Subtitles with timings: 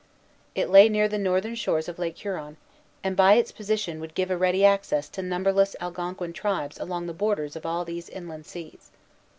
[0.55, 2.57] It lay near the northern shores of Lake Huron,
[3.03, 7.13] and by its position would give a ready access to numberless Algonquin tribes along the
[7.13, 8.89] borders of all these inland seas.